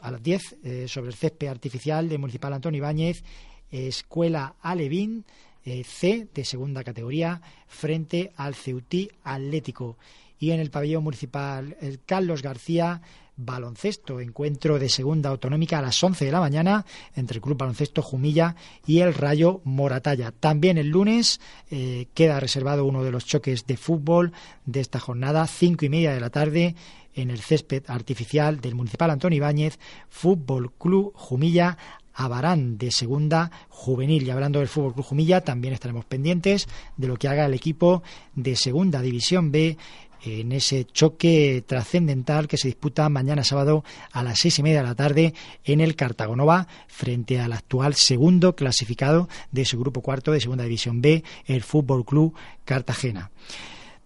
a 0.00 0.10
las 0.10 0.22
10 0.22 0.56
eh, 0.62 0.88
sobre 0.88 1.10
el 1.10 1.16
césped 1.16 1.48
artificial 1.48 2.08
de 2.08 2.18
Municipal 2.18 2.52
Antonio 2.52 2.78
Ibáñez, 2.78 3.22
Escuela 3.70 4.54
Alevín 4.60 5.24
eh, 5.64 5.84
C 5.84 6.28
de 6.34 6.44
segunda 6.44 6.82
categoría 6.84 7.40
frente 7.68 8.32
al 8.36 8.54
Ceutí 8.54 9.10
Atlético. 9.24 9.96
Y 10.38 10.50
en 10.50 10.60
el 10.60 10.70
pabellón 10.70 11.04
municipal 11.04 11.76
Carlos 12.04 12.42
García, 12.42 13.00
baloncesto, 13.36 14.20
encuentro 14.20 14.78
de 14.78 14.88
segunda 14.88 15.30
autonómica 15.30 15.78
a 15.78 15.82
las 15.82 16.02
11 16.02 16.24
de 16.24 16.32
la 16.32 16.40
mañana 16.40 16.84
entre 17.14 17.36
el 17.36 17.42
Club 17.42 17.58
Baloncesto 17.58 18.02
Jumilla 18.02 18.56
y 18.86 19.00
el 19.00 19.14
Rayo 19.14 19.60
Moratalla. 19.64 20.32
También 20.32 20.78
el 20.78 20.88
lunes 20.88 21.40
eh, 21.70 22.08
queda 22.14 22.40
reservado 22.40 22.84
uno 22.84 23.02
de 23.02 23.10
los 23.10 23.24
choques 23.24 23.66
de 23.66 23.76
fútbol 23.76 24.32
de 24.66 24.80
esta 24.80 25.00
jornada, 25.00 25.46
cinco 25.46 25.84
y 25.84 25.88
media 25.88 26.12
de 26.12 26.20
la 26.20 26.30
tarde 26.30 26.74
en 27.14 27.30
el 27.30 27.40
césped 27.40 27.84
artificial 27.88 28.60
del 28.60 28.74
Municipal 28.74 29.10
Antonio 29.10 29.36
Ibáñez, 29.36 29.78
Fútbol 30.08 30.72
Club 30.72 31.12
Jumilla 31.14 31.76
Abarán 32.14 32.76
de 32.78 32.90
segunda 32.90 33.50
juvenil. 33.68 34.22
Y 34.22 34.30
hablando 34.30 34.58
del 34.58 34.68
Fútbol 34.68 34.94
Club 34.94 35.06
Jumilla, 35.06 35.40
también 35.40 35.74
estaremos 35.74 36.04
pendientes 36.04 36.68
de 36.96 37.08
lo 37.08 37.16
que 37.16 37.28
haga 37.28 37.46
el 37.46 37.54
equipo 37.54 38.02
de 38.34 38.56
segunda 38.56 39.00
división 39.00 39.50
B 39.50 39.78
en 40.24 40.52
ese 40.52 40.84
choque 40.84 41.64
trascendental 41.66 42.46
que 42.46 42.56
se 42.56 42.68
disputa 42.68 43.08
mañana 43.08 43.42
sábado 43.42 43.84
a 44.12 44.22
las 44.22 44.38
seis 44.38 44.58
y 44.58 44.62
media 44.62 44.82
de 44.82 44.88
la 44.88 44.94
tarde 44.94 45.34
en 45.64 45.80
el 45.80 45.96
Cartagonova 45.96 46.68
frente 46.86 47.40
al 47.40 47.52
actual 47.52 47.94
segundo 47.94 48.54
clasificado 48.54 49.28
de 49.50 49.64
su 49.64 49.78
grupo 49.80 50.00
cuarto 50.00 50.32
de 50.32 50.40
segunda 50.40 50.64
división 50.64 51.02
B, 51.02 51.24
el 51.46 51.62
Fútbol 51.62 52.04
Club 52.04 52.34
Cartagena. 52.64 53.30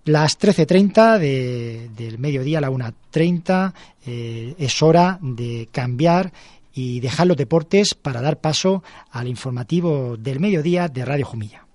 Las 0.07 0.39
13.30 0.39 1.19
de, 1.19 1.91
del 1.97 2.21
mediodía 2.21 2.59
a 2.59 2.61
la 2.61 2.71
1.30 2.71 3.73
eh, 4.07 4.55
es 4.57 4.81
hora 4.81 5.19
de 5.21 5.69
cambiar 5.73 6.33
y 6.73 7.01
dejar 7.01 7.27
los 7.27 7.37
deportes 7.37 7.95
para 7.95 8.21
dar 8.21 8.41
paso 8.41 8.85
al 9.11 9.27
informativo 9.27 10.17
del 10.17 10.39
mediodía 10.39 10.87
de 10.87 11.05
Radio 11.05 11.27
Jumilla. 11.27 11.66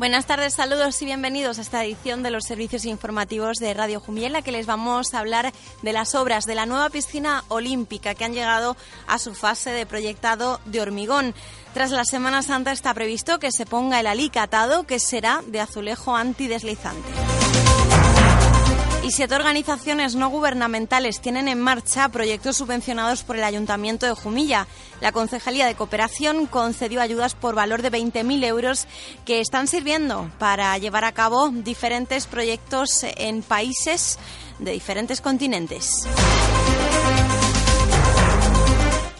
Buenas 0.00 0.24
tardes, 0.24 0.54
saludos 0.54 1.02
y 1.02 1.04
bienvenidos 1.04 1.58
a 1.58 1.60
esta 1.60 1.84
edición 1.84 2.22
de 2.22 2.30
los 2.30 2.44
servicios 2.44 2.86
informativos 2.86 3.58
de 3.58 3.74
Radio 3.74 4.00
Jumiel, 4.00 4.42
que 4.42 4.50
les 4.50 4.64
vamos 4.64 5.12
a 5.12 5.18
hablar 5.18 5.52
de 5.82 5.92
las 5.92 6.14
obras 6.14 6.46
de 6.46 6.54
la 6.54 6.64
nueva 6.64 6.88
piscina 6.88 7.44
olímpica 7.48 8.14
que 8.14 8.24
han 8.24 8.32
llegado 8.32 8.78
a 9.06 9.18
su 9.18 9.34
fase 9.34 9.68
de 9.68 9.84
proyectado 9.84 10.58
de 10.64 10.80
hormigón. 10.80 11.34
Tras 11.74 11.90
la 11.90 12.06
Semana 12.06 12.40
Santa 12.40 12.72
está 12.72 12.94
previsto 12.94 13.38
que 13.38 13.52
se 13.52 13.66
ponga 13.66 14.00
el 14.00 14.06
alicatado, 14.06 14.84
que 14.84 14.98
será 14.98 15.42
de 15.46 15.60
azulejo 15.60 16.16
antideslizante. 16.16 17.10
Y 19.10 19.12
siete 19.12 19.34
organizaciones 19.34 20.14
no 20.14 20.30
gubernamentales 20.30 21.20
tienen 21.20 21.48
en 21.48 21.60
marcha 21.60 22.10
proyectos 22.10 22.56
subvencionados 22.56 23.24
por 23.24 23.34
el 23.34 23.42
Ayuntamiento 23.42 24.06
de 24.06 24.12
Jumilla. 24.12 24.68
La 25.00 25.10
Concejalía 25.10 25.66
de 25.66 25.74
Cooperación 25.74 26.46
concedió 26.46 27.00
ayudas 27.00 27.34
por 27.34 27.56
valor 27.56 27.82
de 27.82 27.90
20.000 27.90 28.44
euros 28.44 28.86
que 29.24 29.40
están 29.40 29.66
sirviendo 29.66 30.30
para 30.38 30.78
llevar 30.78 31.04
a 31.04 31.10
cabo 31.10 31.48
diferentes 31.48 32.28
proyectos 32.28 33.02
en 33.02 33.42
países 33.42 34.16
de 34.60 34.70
diferentes 34.70 35.20
continentes. 35.20 35.90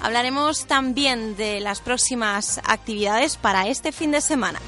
Hablaremos 0.00 0.66
también 0.66 1.36
de 1.36 1.58
las 1.58 1.80
próximas 1.80 2.60
actividades 2.62 3.36
para 3.36 3.66
este 3.66 3.90
fin 3.90 4.12
de 4.12 4.20
semana. 4.20 4.60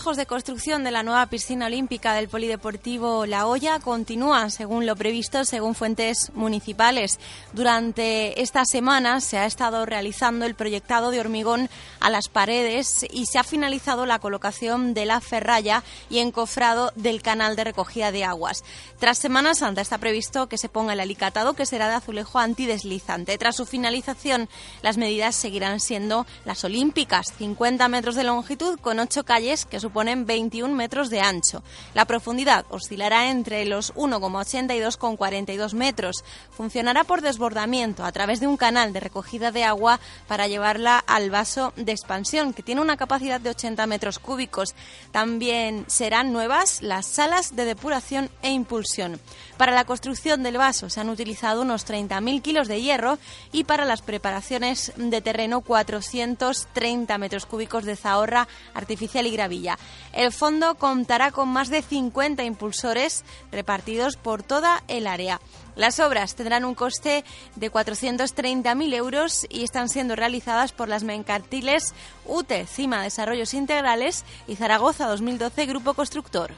Trabajos 0.00 0.16
de 0.16 0.24
construcción 0.24 0.82
de 0.82 0.92
la 0.92 1.02
nueva 1.02 1.26
piscina 1.26 1.66
olímpica 1.66 2.14
del 2.14 2.30
Polideportivo 2.30 3.26
La 3.26 3.46
Hoya 3.46 3.80
continúan 3.80 4.50
según 4.50 4.86
lo 4.86 4.96
previsto, 4.96 5.44
según 5.44 5.74
fuentes 5.74 6.32
municipales. 6.32 7.18
Durante 7.52 8.40
esta 8.40 8.64
semana 8.64 9.20
se 9.20 9.36
ha 9.36 9.44
estado 9.44 9.84
realizando 9.84 10.46
el 10.46 10.54
proyectado 10.54 11.10
de 11.10 11.20
hormigón 11.20 11.68
a 12.00 12.08
las 12.08 12.28
paredes 12.28 13.04
y 13.10 13.26
se 13.26 13.38
ha 13.38 13.44
finalizado 13.44 14.06
la 14.06 14.20
colocación 14.20 14.94
de 14.94 15.04
la 15.04 15.20
ferralla 15.20 15.84
y 16.08 16.20
encofrado 16.20 16.92
del 16.96 17.20
canal 17.20 17.54
de 17.54 17.64
recogida 17.64 18.10
de 18.10 18.24
aguas. 18.24 18.64
Tras 18.98 19.18
Semana 19.18 19.54
Santa 19.54 19.82
está 19.82 19.98
previsto 19.98 20.48
que 20.48 20.56
se 20.56 20.70
ponga 20.70 20.94
el 20.94 21.00
alicatado 21.00 21.52
que 21.52 21.66
será 21.66 21.88
de 21.88 21.96
azulejo 21.96 22.38
antideslizante. 22.38 23.36
Tras 23.36 23.56
su 23.56 23.66
finalización, 23.66 24.48
las 24.80 24.96
medidas 24.96 25.36
seguirán 25.36 25.78
siendo 25.78 26.26
las 26.46 26.64
olímpicas, 26.64 27.34
50 27.36 27.86
metros 27.88 28.14
de 28.14 28.24
longitud 28.24 28.80
con 28.80 28.98
8 28.98 29.24
calles 29.24 29.66
que 29.66 29.78
suponen 29.78 29.89
21 29.92 30.74
metros 30.74 31.10
de 31.10 31.20
ancho. 31.20 31.62
La 31.94 32.04
profundidad 32.04 32.64
oscilará 32.70 33.30
entre 33.30 33.64
los 33.64 33.94
1,82 33.94 34.96
con 34.96 35.16
42 35.16 35.74
metros. 35.74 36.24
Funcionará 36.50 37.04
por 37.04 37.20
desbordamiento 37.20 38.04
a 38.04 38.12
través 38.12 38.40
de 38.40 38.46
un 38.46 38.56
canal 38.56 38.92
de 38.92 39.00
recogida 39.00 39.52
de 39.52 39.64
agua 39.64 40.00
para 40.26 40.48
llevarla 40.48 40.98
al 40.98 41.30
vaso 41.30 41.72
de 41.76 41.92
expansión, 41.92 42.52
que 42.52 42.62
tiene 42.62 42.80
una 42.80 42.96
capacidad 42.96 43.40
de 43.40 43.50
80 43.50 43.86
metros 43.86 44.18
cúbicos. 44.18 44.74
También 45.12 45.84
serán 45.88 46.32
nuevas 46.32 46.82
las 46.82 47.06
salas 47.06 47.56
de 47.56 47.64
depuración 47.64 48.30
e 48.42 48.50
impulsión. 48.50 49.20
Para 49.56 49.72
la 49.72 49.84
construcción 49.84 50.42
del 50.42 50.56
vaso 50.56 50.88
se 50.88 51.00
han 51.00 51.10
utilizado 51.10 51.62
unos 51.62 51.86
30.000 51.86 52.42
kilos 52.42 52.68
de 52.68 52.80
hierro 52.80 53.18
y 53.52 53.64
para 53.64 53.84
las 53.84 54.02
preparaciones 54.02 54.92
de 54.96 55.20
terreno 55.20 55.60
430 55.60 57.18
metros 57.18 57.46
cúbicos 57.46 57.84
de 57.84 57.96
zahorra 57.96 58.48
artificial 58.74 59.26
y 59.26 59.30
gravilla. 59.30 59.78
El 60.12 60.32
fondo 60.32 60.74
contará 60.74 61.30
con 61.30 61.48
más 61.48 61.68
de 61.68 61.82
50 61.82 62.42
impulsores 62.44 63.24
repartidos 63.52 64.16
por 64.16 64.42
toda 64.42 64.82
el 64.88 65.06
área. 65.06 65.40
Las 65.76 66.00
obras 66.00 66.34
tendrán 66.34 66.64
un 66.64 66.74
coste 66.74 67.24
de 67.56 67.72
430.000 67.72 68.94
euros 68.94 69.46
y 69.48 69.62
están 69.62 69.88
siendo 69.88 70.16
realizadas 70.16 70.72
por 70.72 70.88
las 70.88 71.04
mencartiles 71.04 71.94
UTE, 72.26 72.66
CIMA 72.66 73.02
Desarrollos 73.02 73.54
Integrales 73.54 74.24
y 74.48 74.56
Zaragoza 74.56 75.06
2012 75.06 75.66
Grupo 75.66 75.94
Constructor. 75.94 76.52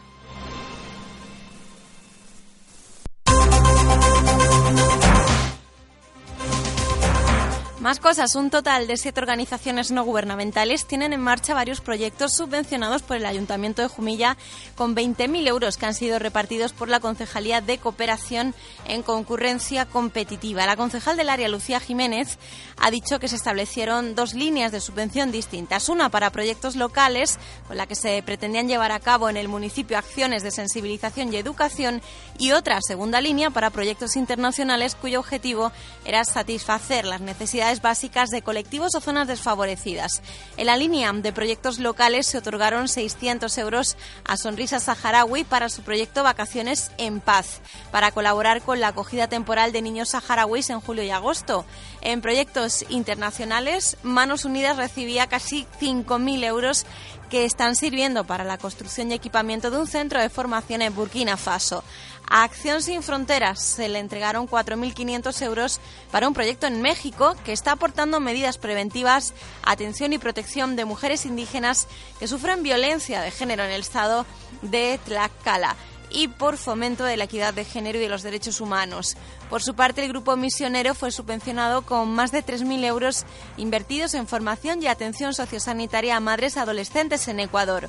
Más 7.82 7.98
cosas. 7.98 8.36
Un 8.36 8.48
total 8.48 8.86
de 8.86 8.96
siete 8.96 9.18
organizaciones 9.18 9.90
no 9.90 10.04
gubernamentales 10.04 10.86
tienen 10.86 11.12
en 11.12 11.20
marcha 11.20 11.52
varios 11.52 11.80
proyectos 11.80 12.32
subvencionados 12.32 13.02
por 13.02 13.16
el 13.16 13.26
Ayuntamiento 13.26 13.82
de 13.82 13.88
Jumilla 13.88 14.36
con 14.76 14.94
20.000 14.94 15.48
euros 15.48 15.76
que 15.76 15.86
han 15.86 15.94
sido 15.94 16.20
repartidos 16.20 16.72
por 16.72 16.88
la 16.88 17.00
Concejalía 17.00 17.60
de 17.60 17.78
Cooperación 17.78 18.54
en 18.86 19.02
concurrencia 19.02 19.84
competitiva. 19.84 20.64
La 20.64 20.76
concejal 20.76 21.16
del 21.16 21.28
área, 21.28 21.48
Lucía 21.48 21.80
Jiménez, 21.80 22.38
ha 22.78 22.92
dicho 22.92 23.18
que 23.18 23.26
se 23.26 23.34
establecieron 23.34 24.14
dos 24.14 24.34
líneas 24.34 24.70
de 24.70 24.80
subvención 24.80 25.32
distintas. 25.32 25.88
Una 25.88 26.08
para 26.08 26.30
proyectos 26.30 26.76
locales, 26.76 27.40
con 27.66 27.76
la 27.78 27.88
que 27.88 27.96
se 27.96 28.22
pretendían 28.22 28.68
llevar 28.68 28.92
a 28.92 29.00
cabo 29.00 29.28
en 29.28 29.36
el 29.36 29.48
municipio 29.48 29.98
acciones 29.98 30.44
de 30.44 30.52
sensibilización 30.52 31.34
y 31.34 31.36
educación, 31.36 32.00
y 32.38 32.52
otra 32.52 32.78
segunda 32.80 33.20
línea 33.20 33.50
para 33.50 33.70
proyectos 33.70 34.14
internacionales 34.14 34.94
cuyo 34.94 35.18
objetivo 35.18 35.72
era 36.04 36.24
satisfacer 36.24 37.06
las 37.06 37.20
necesidades 37.20 37.72
básicas 37.81 38.31
de 38.31 38.43
colectivos 38.43 38.95
o 38.95 39.00
zonas 39.00 39.29
desfavorecidas. 39.29 40.21
En 40.57 40.67
la 40.67 40.76
línea 40.76 41.12
de 41.12 41.33
proyectos 41.33 41.79
locales 41.79 42.26
se 42.26 42.38
otorgaron 42.38 42.88
600 42.88 43.57
euros 43.59 43.97
a 44.25 44.37
Sonrisa 44.37 44.81
Saharaui 44.81 45.45
para 45.45 45.69
su 45.69 45.83
proyecto 45.83 46.23
Vacaciones 46.23 46.91
en 46.99 47.21
Paz, 47.21 47.61
para 47.91 48.11
colaborar 48.11 48.62
con 48.62 48.81
la 48.81 48.88
acogida 48.88 49.29
temporal 49.29 49.73
de 49.73 49.83
niños 49.83 50.11
saharauis 50.11 50.71
en 50.71 50.81
julio 50.81 51.05
y 51.05 51.11
agosto. 51.11 51.64
En 52.00 52.21
proyectos 52.21 52.85
internacionales, 52.88 53.97
Manos 54.02 54.45
Unidas 54.45 54.76
recibía 54.76 55.29
casi 55.29 55.67
5.000 55.81 56.45
euros 56.45 56.85
que 57.32 57.46
están 57.46 57.76
sirviendo 57.76 58.24
para 58.24 58.44
la 58.44 58.58
construcción 58.58 59.10
y 59.10 59.14
equipamiento 59.14 59.70
de 59.70 59.78
un 59.78 59.86
centro 59.86 60.20
de 60.20 60.28
formación 60.28 60.82
en 60.82 60.94
Burkina 60.94 61.38
Faso. 61.38 61.82
A 62.28 62.42
Acción 62.42 62.82
Sin 62.82 63.02
Fronteras 63.02 63.58
se 63.58 63.88
le 63.88 64.00
entregaron 64.00 64.46
4.500 64.46 65.40
euros 65.40 65.80
para 66.10 66.28
un 66.28 66.34
proyecto 66.34 66.66
en 66.66 66.82
México 66.82 67.34
que 67.42 67.54
está 67.54 67.72
aportando 67.72 68.21
medidas 68.21 68.58
preventivas, 68.58 69.32
atención 69.62 70.12
y 70.12 70.18
protección 70.18 70.76
de 70.76 70.84
mujeres 70.84 71.25
indígenas 71.25 71.88
que 72.18 72.28
sufren 72.28 72.62
violencia 72.62 73.23
de 73.23 73.30
género 73.30 73.64
en 73.64 73.71
el 73.71 73.80
estado 73.80 74.26
de 74.60 75.00
Tlaxcala 75.06 75.75
y 76.12 76.28
por 76.28 76.56
fomento 76.56 77.04
de 77.04 77.16
la 77.16 77.25
equidad 77.25 77.54
de 77.54 77.64
género 77.64 77.98
y 77.98 78.02
de 78.02 78.08
los 78.08 78.22
derechos 78.22 78.60
humanos. 78.60 79.16
Por 79.50 79.62
su 79.62 79.75
parte, 79.75 80.02
el 80.02 80.08
grupo 80.08 80.36
misionero 80.36 80.94
fue 80.94 81.10
subvencionado 81.10 81.82
con 81.82 82.12
más 82.14 82.32
de 82.32 82.44
3.000 82.44 82.84
euros 82.84 83.25
invertidos 83.56 84.14
en 84.14 84.26
formación 84.26 84.82
y 84.82 84.86
atención 84.86 85.34
sociosanitaria 85.34 86.16
a 86.16 86.20
madres 86.20 86.56
adolescentes 86.56 87.28
en 87.28 87.40
Ecuador. 87.40 87.88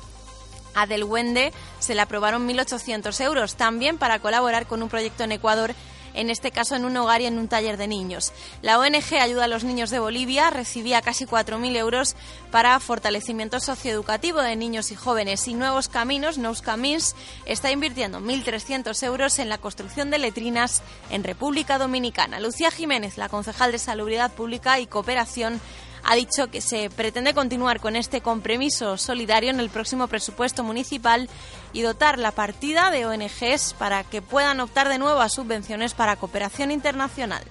A 0.74 0.86
Del 0.86 1.04
Wende 1.04 1.52
se 1.78 1.94
le 1.94 2.00
aprobaron 2.00 2.48
1.800 2.48 3.20
euros, 3.20 3.54
también 3.54 3.96
para 3.96 4.18
colaborar 4.18 4.66
con 4.66 4.82
un 4.82 4.88
proyecto 4.88 5.24
en 5.24 5.32
Ecuador 5.32 5.74
en 6.14 6.30
este 6.30 6.50
caso 6.50 6.76
en 6.76 6.84
un 6.84 6.96
hogar 6.96 7.20
y 7.20 7.26
en 7.26 7.38
un 7.38 7.48
taller 7.48 7.76
de 7.76 7.88
niños. 7.88 8.32
La 8.62 8.78
ONG 8.78 9.14
Ayuda 9.20 9.44
a 9.44 9.48
los 9.48 9.64
Niños 9.64 9.90
de 9.90 9.98
Bolivia 9.98 10.50
recibía 10.50 11.02
casi 11.02 11.26
4.000 11.26 11.76
euros 11.76 12.16
para 12.50 12.78
fortalecimiento 12.80 13.60
socioeducativo 13.60 14.40
de 14.40 14.56
niños 14.56 14.90
y 14.90 14.94
jóvenes 14.94 15.46
y 15.48 15.54
Nuevos 15.54 15.88
Caminos, 15.88 16.38
Nous 16.38 16.62
Camins, 16.62 17.14
está 17.46 17.70
invirtiendo 17.70 18.20
1.300 18.20 19.02
euros 19.04 19.38
en 19.38 19.48
la 19.48 19.58
construcción 19.58 20.10
de 20.10 20.18
letrinas 20.18 20.82
en 21.10 21.24
República 21.24 21.78
Dominicana. 21.78 22.40
Lucía 22.40 22.70
Jiménez, 22.70 23.18
la 23.18 23.28
concejal 23.28 23.72
de 23.72 23.78
Salubridad 23.78 24.32
Pública 24.32 24.80
y 24.80 24.86
Cooperación, 24.86 25.60
ha 26.04 26.14
dicho 26.14 26.50
que 26.50 26.60
se 26.60 26.90
pretende 26.90 27.34
continuar 27.34 27.80
con 27.80 27.96
este 27.96 28.20
compromiso 28.20 28.96
solidario 28.96 29.50
en 29.50 29.60
el 29.60 29.70
próximo 29.70 30.06
presupuesto 30.06 30.62
municipal 30.62 31.28
y 31.72 31.82
dotar 31.82 32.18
la 32.18 32.30
partida 32.30 32.90
de 32.90 33.06
ONGs 33.06 33.74
para 33.78 34.04
que 34.04 34.22
puedan 34.22 34.60
optar 34.60 34.88
de 34.88 34.98
nuevo 34.98 35.20
a 35.20 35.28
subvenciones 35.28 35.94
para 35.94 36.16
cooperación 36.16 36.70
internacional. 36.70 37.42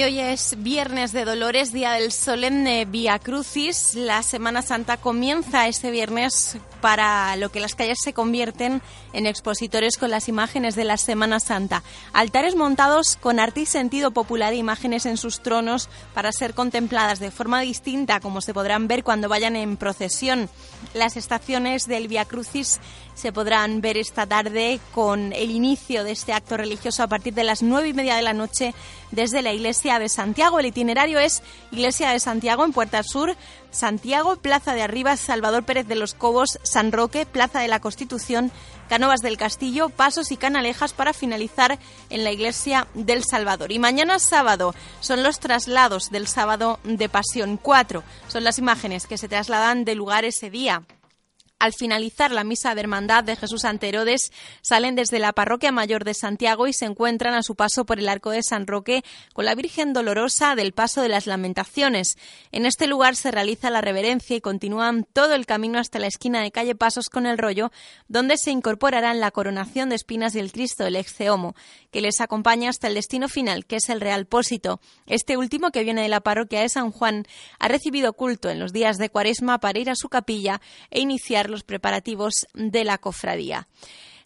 Hoy 0.00 0.20
es 0.20 0.54
viernes 0.62 1.12
de 1.12 1.26
Dolores, 1.26 1.70
día 1.70 1.92
del 1.92 2.12
solemne 2.12 2.86
Via 2.86 3.18
Crucis. 3.18 3.94
La 3.94 4.22
Semana 4.22 4.62
Santa 4.62 4.96
comienza 4.96 5.68
este 5.68 5.90
viernes 5.90 6.56
para 6.80 7.36
lo 7.36 7.50
que 7.50 7.60
las 7.60 7.74
calles 7.74 7.98
se 8.02 8.14
convierten 8.14 8.80
en 9.12 9.26
expositores 9.26 9.98
con 9.98 10.10
las 10.10 10.28
imágenes 10.28 10.76
de 10.76 10.84
la 10.84 10.96
Semana 10.96 11.40
Santa. 11.40 11.82
Altares 12.14 12.56
montados 12.56 13.16
con 13.16 13.38
arte 13.38 13.60
y 13.60 13.66
sentido 13.66 14.12
popular 14.12 14.54
e 14.54 14.56
imágenes 14.56 15.04
en 15.04 15.18
sus 15.18 15.40
tronos 15.42 15.90
para 16.14 16.32
ser 16.32 16.54
contempladas 16.54 17.20
de 17.20 17.30
forma 17.30 17.60
distinta, 17.60 18.20
como 18.20 18.40
se 18.40 18.54
podrán 18.54 18.88
ver 18.88 19.04
cuando 19.04 19.28
vayan 19.28 19.56
en 19.56 19.76
procesión. 19.76 20.48
Las 20.94 21.18
estaciones 21.18 21.86
del 21.86 22.08
Via 22.08 22.24
Crucis 22.24 22.80
se 23.14 23.32
podrán 23.32 23.80
ver 23.80 23.96
esta 23.96 24.26
tarde 24.26 24.80
con 24.94 25.32
el 25.32 25.50
inicio 25.50 26.04
de 26.04 26.12
este 26.12 26.32
acto 26.32 26.56
religioso 26.56 27.02
a 27.02 27.08
partir 27.08 27.34
de 27.34 27.44
las 27.44 27.62
nueve 27.62 27.88
y 27.88 27.92
media 27.92 28.16
de 28.16 28.22
la 28.22 28.32
noche 28.32 28.74
desde 29.10 29.42
la 29.42 29.52
Iglesia 29.52 29.98
de 29.98 30.08
Santiago. 30.08 30.58
El 30.58 30.66
itinerario 30.66 31.18
es 31.18 31.42
Iglesia 31.70 32.10
de 32.10 32.20
Santiago 32.20 32.64
en 32.64 32.72
Puerta 32.72 33.02
Sur, 33.02 33.36
Santiago, 33.70 34.36
Plaza 34.36 34.74
de 34.74 34.82
Arriba, 34.82 35.16
Salvador 35.16 35.64
Pérez 35.64 35.86
de 35.86 35.94
los 35.94 36.14
Cobos, 36.14 36.58
San 36.62 36.92
Roque, 36.92 37.26
Plaza 37.26 37.60
de 37.60 37.68
la 37.68 37.80
Constitución, 37.80 38.50
Canovas 38.88 39.20
del 39.20 39.36
Castillo, 39.36 39.88
Pasos 39.88 40.32
y 40.32 40.36
Canalejas 40.36 40.92
para 40.92 41.12
finalizar 41.12 41.78
en 42.10 42.24
la 42.24 42.32
Iglesia 42.32 42.86
del 42.94 43.24
Salvador. 43.24 43.72
Y 43.72 43.78
mañana 43.78 44.18
sábado 44.18 44.74
son 45.00 45.22
los 45.22 45.38
traslados 45.38 46.10
del 46.10 46.26
sábado 46.26 46.80
de 46.84 47.08
Pasión. 47.08 47.56
Cuatro 47.56 48.02
son 48.28 48.44
las 48.44 48.58
imágenes 48.58 49.06
que 49.06 49.18
se 49.18 49.28
trasladan 49.28 49.84
de 49.84 49.94
lugar 49.94 50.24
ese 50.24 50.50
día 50.50 50.82
al 51.62 51.72
finalizar 51.72 52.32
la 52.32 52.42
misa 52.42 52.74
de 52.74 52.80
Hermandad 52.80 53.22
de 53.22 53.36
Jesús 53.36 53.64
ante 53.64 53.88
Herodes, 53.88 54.32
salen 54.62 54.96
desde 54.96 55.20
la 55.20 55.32
Parroquia 55.32 55.70
Mayor 55.70 56.02
de 56.02 56.12
Santiago 56.12 56.66
y 56.66 56.72
se 56.72 56.86
encuentran 56.86 57.34
a 57.34 57.44
su 57.44 57.54
paso 57.54 57.86
por 57.86 58.00
el 58.00 58.08
Arco 58.08 58.30
de 58.30 58.42
San 58.42 58.66
Roque 58.66 59.04
con 59.32 59.44
la 59.44 59.54
Virgen 59.54 59.92
Dolorosa 59.92 60.56
del 60.56 60.72
Paso 60.72 61.02
de 61.02 61.08
las 61.08 61.28
Lamentaciones. 61.28 62.18
En 62.50 62.66
este 62.66 62.88
lugar 62.88 63.14
se 63.14 63.30
realiza 63.30 63.70
la 63.70 63.80
reverencia 63.80 64.34
y 64.34 64.40
continúan 64.40 65.06
todo 65.12 65.34
el 65.34 65.46
camino 65.46 65.78
hasta 65.78 66.00
la 66.00 66.08
esquina 66.08 66.42
de 66.42 66.50
calle 66.50 66.74
Pasos 66.74 67.08
con 67.08 67.26
el 67.26 67.38
Rollo, 67.38 67.70
donde 68.08 68.38
se 68.38 68.50
incorporarán 68.50 69.20
la 69.20 69.30
coronación 69.30 69.90
de 69.90 69.94
espinas 69.94 70.32
del 70.32 70.50
Cristo 70.50 70.82
del 70.82 70.96
Exceomo, 70.96 71.54
que 71.92 72.00
les 72.00 72.20
acompaña 72.20 72.70
hasta 72.70 72.88
el 72.88 72.94
destino 72.94 73.28
final, 73.28 73.66
que 73.66 73.76
es 73.76 73.88
el 73.88 74.00
Real 74.00 74.26
Pósito. 74.26 74.80
Este 75.06 75.36
último, 75.36 75.70
que 75.70 75.84
viene 75.84 76.02
de 76.02 76.08
la 76.08 76.22
parroquia 76.22 76.62
de 76.62 76.68
San 76.68 76.90
Juan, 76.90 77.24
ha 77.60 77.68
recibido 77.68 78.14
culto 78.14 78.50
en 78.50 78.58
los 78.58 78.72
días 78.72 78.98
de 78.98 79.10
Cuaresma 79.10 79.60
para 79.60 79.78
ir 79.78 79.90
a 79.90 79.94
su 79.94 80.08
capilla 80.08 80.60
e 80.90 80.98
iniciar 80.98 81.51
los 81.52 81.62
preparativos 81.62 82.48
de 82.54 82.84
la 82.84 82.98
cofradía. 82.98 83.68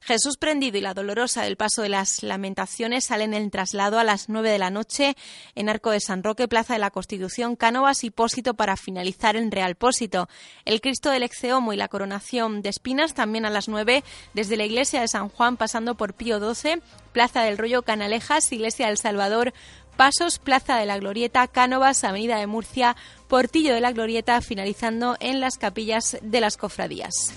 Jesús 0.06 0.36
prendido 0.36 0.78
y 0.78 0.80
la 0.80 0.94
dolorosa 0.94 1.42
del 1.42 1.56
paso 1.56 1.82
de 1.82 1.88
las 1.88 2.22
lamentaciones 2.22 3.06
salen 3.06 3.34
en 3.34 3.42
el 3.42 3.50
traslado 3.50 3.98
a 3.98 4.04
las 4.04 4.28
nueve 4.28 4.50
de 4.50 4.58
la 4.60 4.70
noche 4.70 5.16
en 5.56 5.68
Arco 5.68 5.90
de 5.90 5.98
San 5.98 6.22
Roque, 6.22 6.46
Plaza 6.46 6.74
de 6.74 6.78
la 6.78 6.92
Constitución, 6.92 7.56
Cánovas 7.56 8.04
y 8.04 8.10
Pósito 8.10 8.54
para 8.54 8.76
finalizar 8.76 9.34
en 9.34 9.50
Real 9.50 9.74
Pósito. 9.74 10.28
El 10.64 10.80
Cristo 10.80 11.10
del 11.10 11.24
Exceomo 11.24 11.72
y 11.72 11.76
la 11.76 11.88
coronación 11.88 12.62
de 12.62 12.68
espinas 12.68 13.14
también 13.14 13.46
a 13.46 13.50
las 13.50 13.68
nueve 13.68 14.04
desde 14.32 14.56
la 14.56 14.64
iglesia 14.64 15.00
de 15.00 15.08
San 15.08 15.28
Juan 15.28 15.56
pasando 15.56 15.96
por 15.96 16.14
Pío 16.14 16.38
XII, 16.38 16.80
Plaza 17.10 17.42
del 17.42 17.58
Rollo 17.58 17.82
Canalejas, 17.82 18.52
Iglesia 18.52 18.86
del 18.86 18.98
Salvador, 18.98 19.54
Pasos, 19.96 20.38
Plaza 20.38 20.76
de 20.76 20.86
la 20.86 20.98
Glorieta, 20.98 21.46
Cánovas, 21.48 22.04
Avenida 22.04 22.38
de 22.38 22.46
Murcia, 22.46 22.96
Portillo 23.28 23.74
de 23.74 23.80
la 23.80 23.92
Glorieta, 23.92 24.40
finalizando 24.40 25.16
en 25.20 25.40
las 25.40 25.56
capillas 25.56 26.18
de 26.22 26.40
las 26.40 26.56
cofradías. 26.56 27.32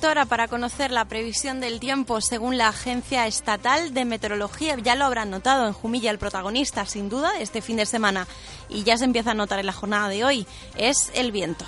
Ahora 0.00 0.24
para 0.24 0.48
conocer 0.48 0.90
la 0.90 1.04
previsión 1.04 1.60
del 1.60 1.78
tiempo 1.78 2.22
según 2.22 2.56
la 2.56 2.68
Agencia 2.68 3.26
Estatal 3.26 3.92
de 3.92 4.06
Meteorología. 4.06 4.76
Ya 4.78 4.96
lo 4.96 5.04
habrán 5.04 5.30
notado 5.30 5.66
en 5.66 5.74
Jumilla, 5.74 6.10
el 6.10 6.18
protagonista, 6.18 6.86
sin 6.86 7.10
duda, 7.10 7.38
este 7.38 7.60
fin 7.60 7.76
de 7.76 7.84
semana. 7.84 8.26
Y 8.70 8.84
ya 8.84 8.96
se 8.96 9.04
empieza 9.04 9.32
a 9.32 9.34
notar 9.34 9.58
en 9.58 9.66
la 9.66 9.72
jornada 9.72 10.08
de 10.08 10.24
hoy. 10.24 10.46
Es 10.76 11.12
el 11.14 11.30
viento. 11.30 11.66